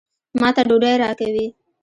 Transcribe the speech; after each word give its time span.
ما 0.39 0.49
ته 0.55 0.61
ډوډۍ 0.67 0.93
راکوي. 1.03 1.47